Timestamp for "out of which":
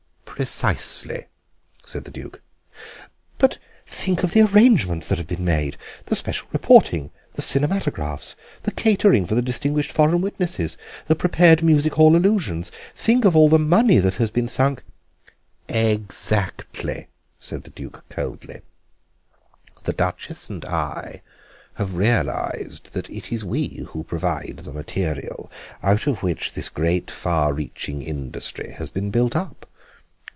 25.83-26.53